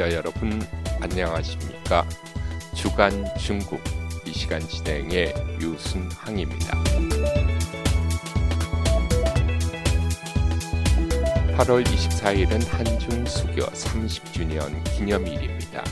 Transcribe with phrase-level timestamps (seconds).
[0.00, 0.58] 청취자 여러분
[1.00, 2.08] 안녕하십니까?
[2.74, 3.78] 주간 중국
[4.26, 6.82] 이 시간 진행의 유순항입니다.
[11.54, 15.84] 8월 24일은 한중 수교 30주년 기념일입니다.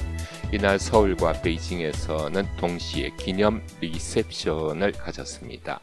[0.53, 5.81] 이날 서울과 베이징에서는 동시에 기념 리셉션을 가졌습니다.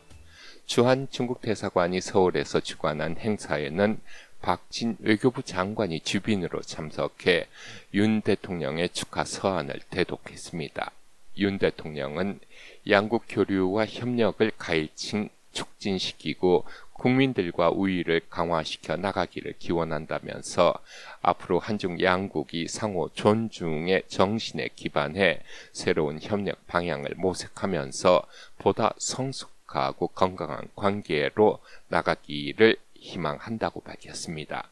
[0.65, 3.99] 주한 중국 대사관이 서울에서 주관한 행사에는
[4.45, 7.47] 박진 외교부 장관이 주빈으로 참석해
[7.95, 10.91] 윤 대통령의 축하 서한을 대독했습니다.
[11.39, 12.39] 윤 대통령은
[12.87, 16.63] 양국 교류와 협력을 가일층 촉진시키고
[16.93, 20.75] 국민들과 우위를 강화시켜 나가기를 기원한다면서
[21.23, 25.41] 앞으로 한중 양국이 상호 존중의 정신에 기반해
[25.73, 28.27] 새로운 협력 방향을 모색하면서
[28.59, 34.69] 보다 성숙하고 건강한 관계로 나가기를 희망한다고 밝혔습니다.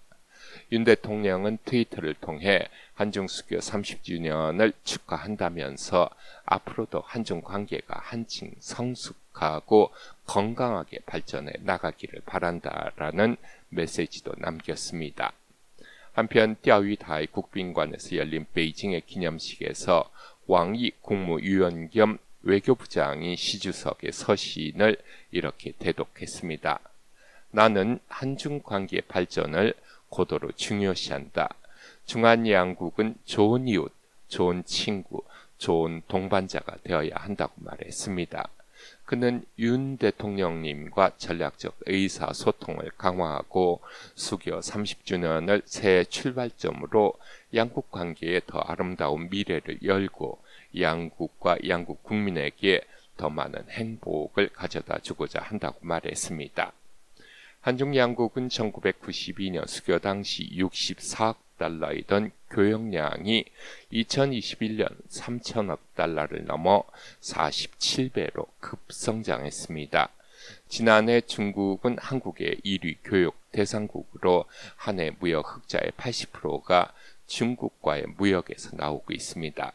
[0.71, 6.09] 윤 대통령은 트위터를 통해 한중 수교 30주년을 축하한다면서
[6.45, 9.91] 앞으로도 한중 관계가 한층 성숙하고
[10.25, 13.37] 건강하게 발전해 나가기를 바란다라는
[13.69, 15.33] 메시지도 남겼습니다.
[16.13, 20.11] 한편 띠아위다이 국빈관에서 열린 베이징의 기념식에서
[20.45, 24.97] 왕이 국무위원 겸 외교부장이 시주석의 서신을
[25.31, 26.79] 이렇게 대독했습니다.
[27.55, 29.75] 나는 한중 관계 발전을
[30.09, 31.53] 고도로 중요시한다.
[32.03, 33.91] 중한 양국은 좋은 이웃,
[34.27, 35.21] 좋은 친구,
[35.59, 38.49] 좋은 동반자가 되어야 한다고 말했습니다.
[39.05, 43.81] 그는 윤 대통령님과 전략적 의사소통을 강화하고
[44.15, 47.13] 수교 30주년을 새 출발점으로
[47.53, 50.39] 양국 관계에 더 아름다운 미래를 열고
[50.79, 52.81] 양국과 양국 국민에게
[53.15, 56.73] 더 많은 행복을 가져다 주고자 한다고 말했습니다.
[57.63, 63.45] 한중 양국은 1992년 수교 당시 64억 달러이던 교역량이
[63.93, 66.83] 2021년 3천억 달러를 넘어
[67.21, 70.09] 47배로 급성장했습니다.
[70.67, 74.43] 지난해 중국은 한국의 1위 교역 대상국으로
[74.75, 76.91] 한해 무역 흑자의 80%가
[77.27, 79.71] 중국과의 무역에서 나오고 있습니다.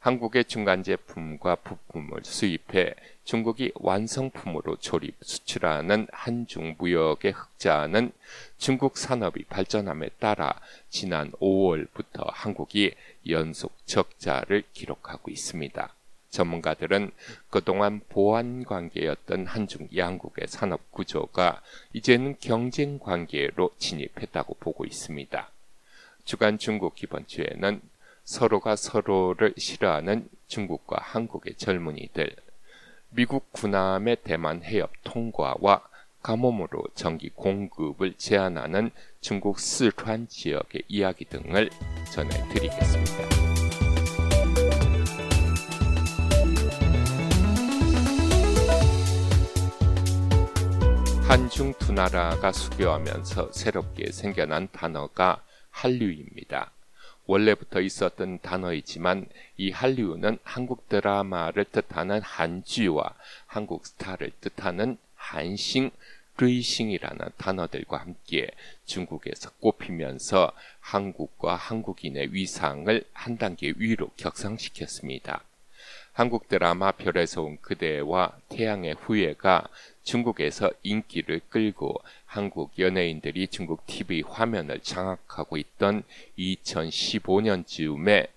[0.00, 2.94] 한국의 중간 제품과 부품을 수입해
[3.24, 8.12] 중국이 완성품으로 조립, 수출하는 한중 무역의 흑자는
[8.58, 10.58] 중국 산업이 발전함에 따라
[10.88, 12.94] 지난 5월부터 한국이
[13.28, 15.92] 연속 적자를 기록하고 있습니다.
[16.30, 17.10] 전문가들은
[17.50, 21.60] 그동안 보완 관계였던 한중 양국의 산업 구조가
[21.92, 25.50] 이제는 경쟁 관계로 진입했다고 보고 있습니다.
[26.24, 27.80] 주간 중국 기본 주에는
[28.28, 32.36] 서로가 서로를 싫어하는 중국과 한국의 젊은이들,
[33.08, 35.80] 미국 군함의 대만 해협 통과와
[36.22, 38.90] 가뭄으로 전기 공급을 제한하는
[39.22, 41.70] 중국 스촨 지역의 이야기 등을
[42.12, 43.12] 전해드리겠습니다.
[51.26, 56.72] 한중 두 나라가 수교하면서 새롭게 생겨난 단어가 한류입니다.
[57.28, 59.26] 원래부터 있었던 단어이지만
[59.58, 63.14] 이 한류는 한국 드라마를 뜻하는 한쥐와
[63.46, 65.90] 한국 스타를 뜻하는 한싱,
[66.38, 68.48] 르이싱이라는 단어들과 함께
[68.86, 75.44] 중국에서 꼽히면서 한국과 한국인의 위상을 한 단계 위로 격상시켰습니다.
[76.12, 79.68] 한국 드라마 별에서 온 그대와 태양의 후예가
[80.08, 86.02] 중국에서 인기를 끌고 한국 연예인들이 중국 TV 화면을 장악하고 있던
[86.38, 88.28] 2015년 즈음에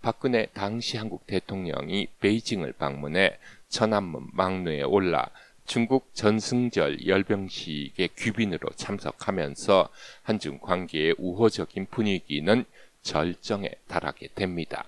[0.00, 3.36] 박근혜 당시 한국 대통령이 베이징을 방문해
[3.68, 5.28] 천안문 막루에 올라
[5.66, 9.90] 중국 전승절 열병식의 귀빈으로 참석하면서
[10.22, 12.64] 한중 관계의 우호적인 분위기는
[13.02, 14.86] 절정에 달하게 됩니다.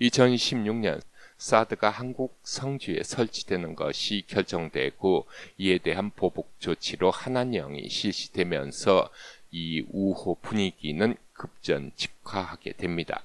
[0.00, 1.02] 2016년
[1.42, 5.26] 사드가 한국 성주에 설치되는 것이 결정되고
[5.58, 9.10] 이에 대한 보복 조치로 한한령이 실시되면서
[9.50, 13.24] 이 우호 분위기는 급전 직화하게 됩니다.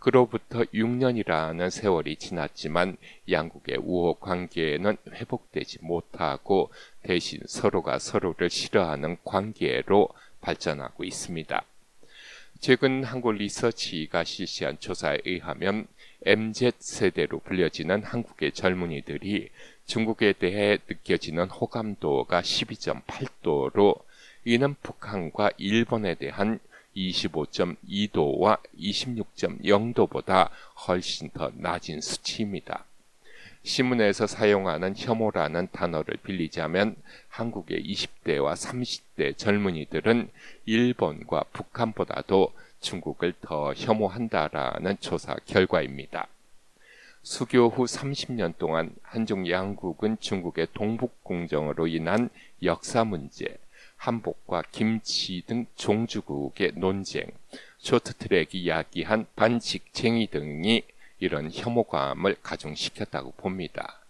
[0.00, 2.96] 그로부터 6년이라는 세월이 지났지만
[3.30, 6.72] 양국의 우호 관계는 회복되지 못하고
[7.04, 10.08] 대신 서로가 서로를 싫어하는 관계로
[10.40, 11.64] 발전하고 있습니다.
[12.60, 15.86] 최근 한국 리서치가 실시한 조사에 의하면
[16.24, 19.50] MZ세대로 불려지는 한국의 젊은이들이
[19.86, 24.00] 중국에 대해 느껴지는 호감도가 12.8도로
[24.44, 26.58] 이는 북한과 일본에 대한
[26.96, 30.50] 25.2도와 26.0도보다
[30.86, 32.84] 훨씬 더 낮은 수치입니다.
[33.64, 36.96] 신문에서 사용하는 혐오라는 단어를 빌리자면
[37.28, 40.28] 한국의 20대와 30대 젊은이들은
[40.66, 46.28] 일본과 북한보다도 중국을 더 혐오한다라는 조사 결과입니다.
[47.22, 52.28] 수교 후 30년 동안 한중 양국은 중국의 동북 공정으로 인한
[52.62, 53.56] 역사 문제,
[53.96, 57.24] 한복과 김치 등 종주국의 논쟁,
[57.78, 60.82] 쇼트트랙이 이야기한 반직쟁이 등이
[61.18, 64.00] 이런 혐오감을 가중시켰다고 봅니다.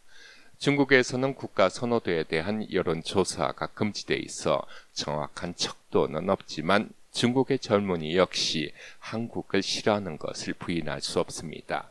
[0.58, 4.62] 중국에서는 국가 선호도에 대한 여론조사가 금지돼 있어
[4.92, 11.90] 정확한 척도는 없지만 중국의 젊은이 역시 한국을 싫어하는 것을 부인할 수 없습니다.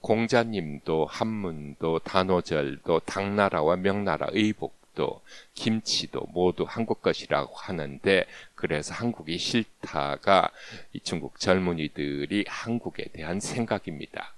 [0.00, 5.22] 공자님도 한문도 단오절도 당나라와 명나라 의복 도
[5.54, 10.50] 김치도 모두 한국 것이라고 하는데 그래서 한국이 싫다가
[10.92, 14.34] 이 중국 젊은이들이 한국에 대한 생각입니다.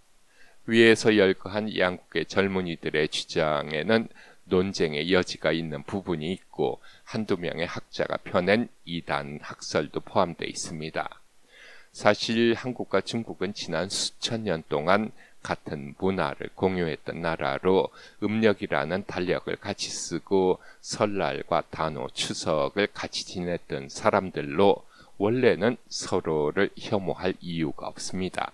[0.66, 4.08] 위에서 열거한 양국의 젊은이들의 주장에는
[4.44, 11.20] 논쟁의 여지가 있는 부분이 있고 한두 명의 학자가 펴낸 이단 학설도 포함되어 있습니다.
[11.92, 15.12] 사실 한국과 중국은 지난 수천 년 동안
[15.46, 17.88] 같은 문화를 공유했던 나라로
[18.20, 24.82] 음력이라는 달력을 같이 쓰고 설날과 단오, 추석을 같이 지냈던 사람들로
[25.18, 28.50] 원래는 서로를 혐오할 이유가 없습니다.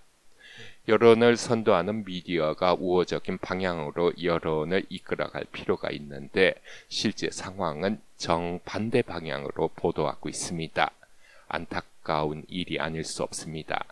[0.86, 6.54] 여론을 선도하는 미디어가 우호적인 방향으로 여론을 이끌어갈 필요가 있는데
[6.88, 10.90] 실제 상황은 정반대 방향으로 보도하고 있습니다.
[11.48, 13.86] 안타까운 일이 아닐 수 없습니다.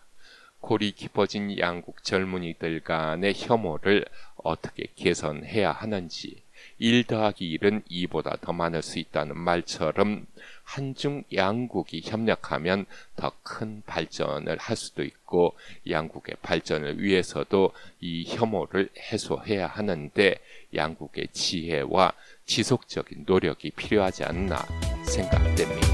[0.61, 4.05] 골이 깊어진 양국 젊은이들 간의 혐오를
[4.37, 6.41] 어떻게 개선해야 하는지
[6.77, 10.25] 1 더하기 1은 2보다 더 많을 수 있다는 말처럼
[10.63, 12.85] 한중 양국이 협력하면
[13.15, 15.55] 더 큰 발전을 할 수도 있고
[15.89, 20.35] 양국의 발전을 위해서도 이 혐오를 해소해야 하는데
[20.73, 22.13] 양국의 지혜와
[22.45, 24.65] 지속적인 노력이 필요하지 않나
[25.05, 25.90] 생각됩니다.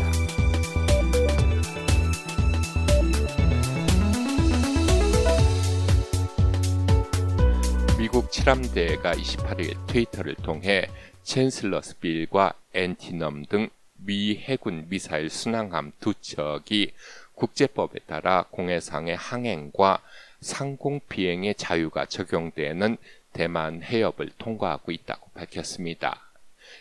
[8.29, 10.87] 칠함대가 28일 트위터를 통해
[11.23, 16.93] 챈슬러스 빌과 엔티넘 등 미 해군 미사일 순항함 두 척이
[17.35, 20.01] 국제법에 따라 공해상의 항행과
[20.39, 22.97] 상공 비행의 자유가 적용되는
[23.33, 26.21] 대만 해협을 통과하고 있다고 밝혔습니다.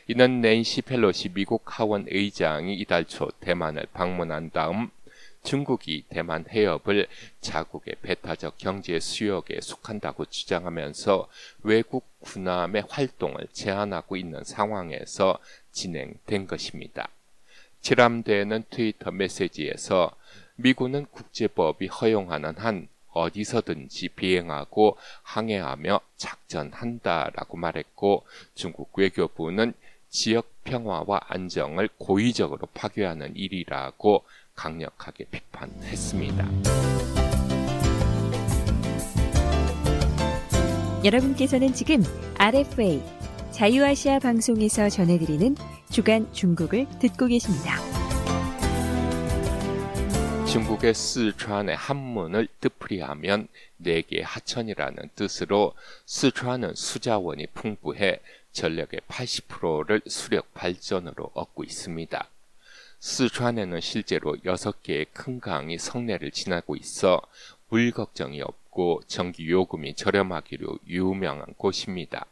[0.09, 4.91] 이는 낸시 펠로시 미국 하원 의장이 이달 초 대만을 방문한 다음
[5.47, 7.07] 중국이 대만 해협을
[7.41, 11.29] 자국의 배타적 경제 수역에 속한다고 주장하면서
[11.63, 15.39] 외국 군함의 활동을 제한하고 있는 상황에서
[15.71, 17.09] 진행된 것입니다.
[17.81, 20.11] 칠함대는 트위터 메시지에서
[20.57, 28.27] 미군은 국제법이 허용하는 한 어디서든지 비행하고 항해하며 작전한다라고 말했고
[28.57, 29.75] 중국 외교부는
[30.09, 34.25] 지역 평화와 안정을 고의적으로 파괴하는 일이라고
[34.57, 36.45] 강력하게 비판했습니다.
[41.05, 42.03] 여러분께서는 지금
[42.39, 43.01] RFA
[43.53, 45.55] 자유아시아 방송에서 전해드리는
[45.91, 47.77] 주간 중국을 듣고 계십니다.
[50.47, 55.75] 중국의 스촨의 한문을 뜻풀이하면 네개 하천이라는 뜻으로
[56.07, 58.21] 스촨은 수자원이 풍부해
[58.53, 62.29] 전력의 80%를 수력 발전으로 얻고 있습니다.
[62.99, 67.21] 스촨에는 실제로 6개의 큰 강이 성내를 지나고 있어
[67.69, 72.27] 물 걱정이 없고 전기 요금이 저렴하기로 유명한 곳입니다.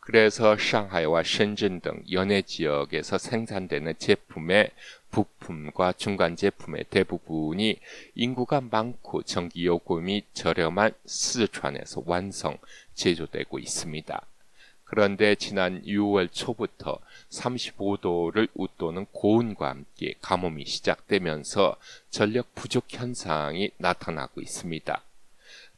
[0.00, 4.70] 그래서 상하이와 셴전 등 연해 지역에서 생산되는 제품의
[5.10, 7.78] 부품과 중간 제품의 대부분이
[8.14, 12.58] 인구가 많고 전기 요금이 저렴한 스촨에서 완성,
[12.94, 14.26] 제조되고 있습니다.
[14.84, 16.98] 그런데 지난 6월 초부터
[17.30, 21.76] 35도를 웃도는 고온과 함께 가뭄이 시작되면서
[22.10, 25.02] 전력 부족 현상이 나타나고 있습니다.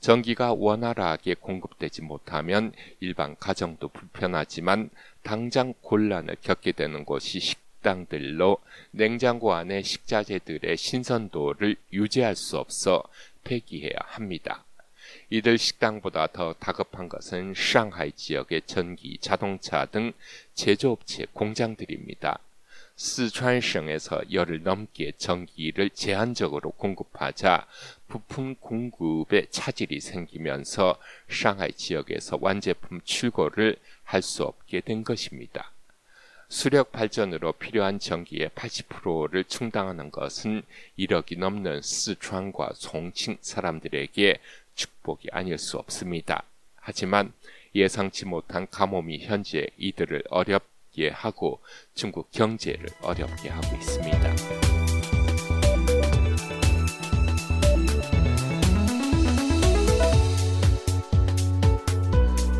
[0.01, 4.91] 전기가 원활하게 공급되지 못하면 일반 가정도 불편하지만
[5.23, 8.59] 당장 곤란을 겪게 되는 것이 식당들로
[8.91, 13.03] 냉장고 안에 식자재들의 신선도를 유지할 수 없어
[13.45, 14.66] 폐기해야 합니다.
[15.29, 20.13] 이들 식당보다 더 다급한 것은 상하이 지역의 전기, 자동차 등
[20.55, 22.39] 제조업체 공장들입니다.
[22.95, 27.67] 스촨省에서 열흘 넘게 전기를 제한적으로 공급하자
[28.09, 30.97] 부품 공급에 차질이 생기면서
[31.29, 35.73] 상하이 지역에서 완제품 출고를 할 수 없게 된 것입니다.
[36.49, 40.63] 수력 발전으로 필요한 전기의 80%를 충당하는 것은
[40.97, 44.39] 1억이 넘는 스촨과 송칭 사람들에게
[44.77, 46.45] 축복이 아닐 수 없습니다.
[46.77, 47.33] 하지만
[47.75, 51.61] 예상치 못한 가뭄이 현재 이들을 어렵게 하고
[51.95, 54.37] 중국 경제를 어렵게 하고 있습니다.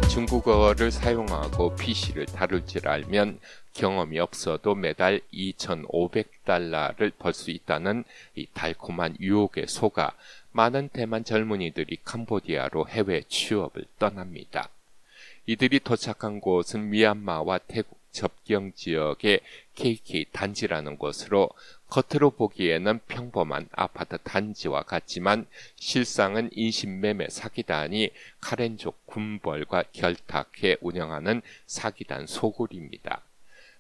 [0.09, 3.39] 중국어를 사용하고 PC를 다룰 줄 알면
[3.75, 8.05] 경험이 없어도 매달 2,500달러를 벌 수 있다는
[8.35, 10.13] 이 달콤한 유혹에 속아
[10.57, 14.71] 많은 대만 젊은이들이 캄보디아로 해외 취업을 떠납니다.
[15.45, 19.41] 이들이 도착한 곳은 미얀마와 태국 접경 지역의
[19.75, 21.51] KK 단지라는 곳으로
[21.91, 25.47] 겉으로 보기에는 평범한 아파트 단지와 같지만
[25.77, 28.11] 실상은 인신매매 사기단이
[28.41, 33.21] 카렌족 군벌과 결탁해 운영하는 사기단 소굴입니다.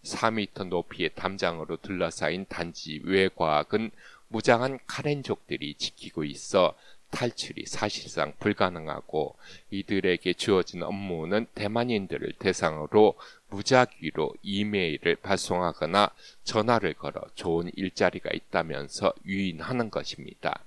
[0.04, 3.90] 4미터 높이의 담장으로 둘러싸인 단지 외곽은
[4.28, 6.74] 무장한 카렌족들이 지키고 있어
[7.10, 9.36] 탈출이 사실상 불가능하고
[9.70, 13.14] 이들에게 주어진 업무는 대만인들을 대상으로
[13.48, 16.10] 무작위로 이메일을 발송하거나
[16.44, 20.65] 전화를 걸어 좋은 일자리가 있다면서 유인하는 것입니다.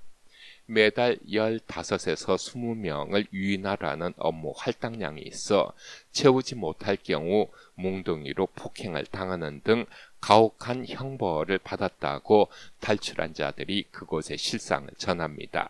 [0.69, 5.73] 매달 15에서 20명을 유인하라는 업무 할당량이 있어
[6.11, 9.85] 채우지 못할 경우 몽둥이로 폭행을 당하는 등
[10.21, 12.47] 가혹한 형벌을 받았다고
[12.79, 15.69] 탈출한 자들이 그곳의 실상을 전합니다.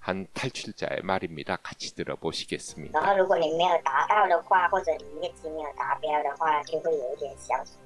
[0.00, 1.56] 한 탈출자의 말입니다.
[1.62, 2.98] 같이 들어보시겠습니다.
[2.98, 7.72] 然后如果你没有达到的话，或者你业绩没有达标的话，就会有一点小处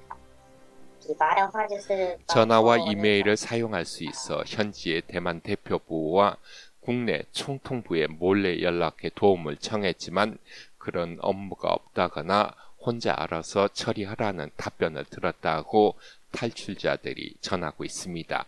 [2.26, 6.36] 전화와 이메일을 사용할 수 있어 현지의 대만 대표부와
[6.80, 10.38] 국내 총통부에 몰래 연락해 도움을 청했지만
[10.78, 15.94] 그런 업무가 없다거나 혼자 알아서 처리하라는 답변을 들었다고
[16.32, 18.44] 탈출자들이 전하고 있습니다.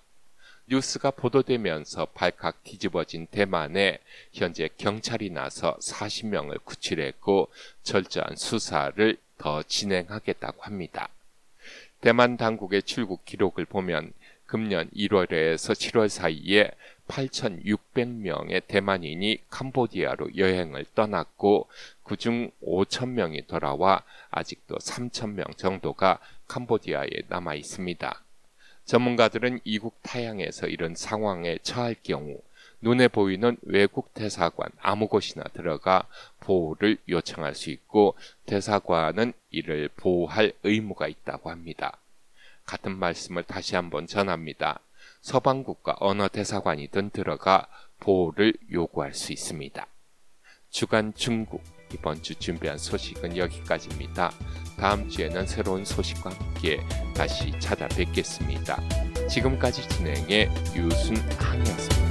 [0.66, 3.98] 뉴스가 보도되면서 발칵 뒤집어진 대만에
[4.32, 7.48] 현재 경찰이 나서 40명을 구출했고
[7.82, 11.10] 철저한 수사를 더 진행하겠다고 합니다.
[12.04, 14.12] 대만 당국의 출국 기록을 보면
[14.44, 16.70] 금년 1월에서 7월 사이에
[17.08, 21.66] 8,600명의 대만인이 캄보디아로 여행을 떠났고
[22.02, 28.22] 그중 5,000명이 돌아와 아직도 3,000명 정도가 캄보디아에 남아 있습니다.
[28.84, 32.38] 전문가들은 이국 타양에서 이런 상황에 처할 경우
[32.84, 36.06] 눈에 보이는 외국 대사관 아무 곳이나 들어가
[36.40, 38.14] 보호를 요청할 수 있고
[38.44, 41.96] 대사관은 이를 보호할 의무가 있다고 합니다.
[42.66, 44.80] 같은 말씀을 다시 한번 전합니다.
[45.22, 47.66] 서방국가 어느 대사관이든 들어가
[48.00, 49.86] 보호를 요구할 수 있습니다.
[50.68, 51.62] 주간 중국
[51.94, 54.30] 이번 주 준비한 소식은 여기까지입니다.
[54.78, 56.80] 다음 주에는 새로운 소식과 함께
[57.16, 58.82] 다시 찾아뵙겠습니다.
[59.30, 62.03] 지금까지 진행해 유순항이었습니다.